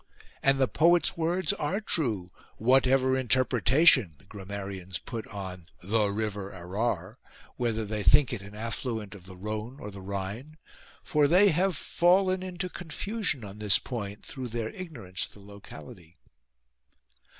[0.41, 6.49] (And the poet's words are true, what ever interpretation the grammarians put on" the river
[6.51, 7.17] Arar,"
[7.55, 10.57] whether they think it an affluent of the Rhone or the Rhine;
[11.03, 16.17] for they have fallen into confusion on this point through their ignorance of the locality).